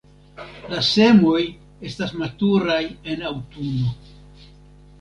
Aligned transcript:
La 0.71 0.79
semoj 0.87 1.41
estas 1.91 2.15
maturaj 2.23 2.81
en 2.89 3.25
aŭtuno. 3.33 3.95